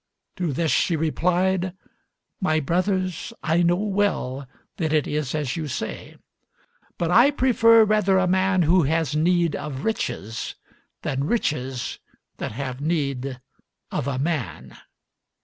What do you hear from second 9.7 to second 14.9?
riches, than riches that have need of a man."